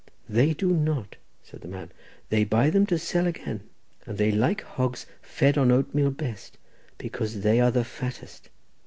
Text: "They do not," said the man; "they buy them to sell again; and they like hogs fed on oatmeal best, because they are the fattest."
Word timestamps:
"They 0.27 0.55
do 0.55 0.69
not," 0.71 1.15
said 1.43 1.61
the 1.61 1.67
man; 1.67 1.91
"they 2.29 2.43
buy 2.43 2.71
them 2.71 2.87
to 2.87 2.97
sell 2.97 3.27
again; 3.27 3.69
and 4.07 4.17
they 4.17 4.31
like 4.31 4.63
hogs 4.63 5.05
fed 5.21 5.59
on 5.59 5.69
oatmeal 5.71 6.09
best, 6.09 6.57
because 6.97 7.41
they 7.41 7.59
are 7.59 7.69
the 7.69 7.85
fattest." 7.85 8.49